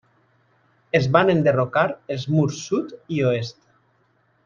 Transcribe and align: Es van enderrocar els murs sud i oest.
Es 0.99 1.05
van 1.17 1.29
enderrocar 1.35 1.85
els 2.17 2.25
murs 2.37 2.65
sud 2.71 2.97
i 3.19 3.21
oest. 3.37 3.63